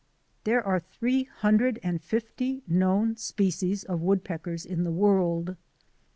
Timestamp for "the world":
4.83-5.57